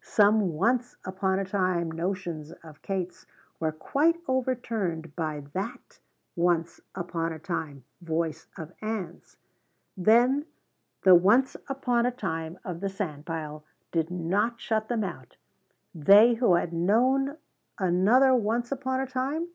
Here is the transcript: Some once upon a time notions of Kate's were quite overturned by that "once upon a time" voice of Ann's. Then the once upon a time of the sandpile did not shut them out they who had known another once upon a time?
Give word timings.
Some 0.00 0.54
once 0.54 0.96
upon 1.04 1.38
a 1.38 1.44
time 1.44 1.90
notions 1.90 2.50
of 2.50 2.80
Kate's 2.80 3.26
were 3.60 3.72
quite 3.72 4.18
overturned 4.26 5.14
by 5.14 5.40
that 5.52 6.00
"once 6.34 6.80
upon 6.94 7.30
a 7.34 7.38
time" 7.38 7.84
voice 8.00 8.46
of 8.56 8.72
Ann's. 8.80 9.36
Then 9.94 10.46
the 11.02 11.14
once 11.14 11.56
upon 11.68 12.06
a 12.06 12.10
time 12.10 12.58
of 12.64 12.80
the 12.80 12.88
sandpile 12.88 13.64
did 13.90 14.10
not 14.10 14.58
shut 14.58 14.88
them 14.88 15.04
out 15.04 15.36
they 15.94 16.36
who 16.36 16.54
had 16.54 16.72
known 16.72 17.36
another 17.78 18.34
once 18.34 18.72
upon 18.72 18.98
a 18.98 19.06
time? 19.06 19.48